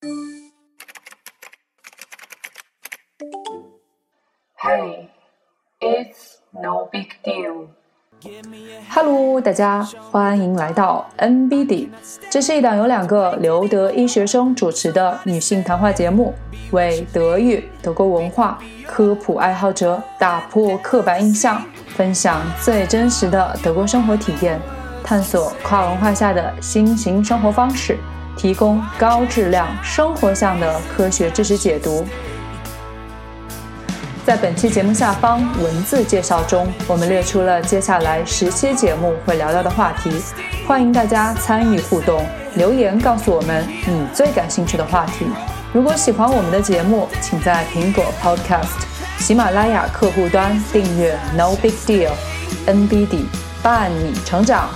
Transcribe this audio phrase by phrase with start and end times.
[0.00, 0.12] Hey,
[5.80, 7.66] it's no big deal.
[8.90, 9.82] Hello，大家
[10.12, 11.88] 欢迎来到 NBD，
[12.30, 16.32] 这是一档由两个留德医学生主持的女性谈话节目，
[16.70, 24.60] 为德语、德国文化科普爱好者打破刻板印象，分享最真实的德国生活体验，
[25.02, 27.98] 探索跨文化下的新型生活方式，
[28.38, 32.06] 提供高质量生活向的科学知识解读。
[34.24, 40.10] 在本期节目下方文字介绍中，我们列出了接下来十期节目会聊到的话题，
[40.66, 42.24] 欢迎大家参与互动，
[42.54, 45.26] 留言告诉我们你最感兴趣的话题。
[45.72, 48.82] 如果喜欢我们的节目，请在苹果 Podcast、
[49.18, 52.10] 喜马拉雅客户端订阅 No Big Deal
[52.66, 53.24] NBD，
[53.62, 54.68] 伴你成长。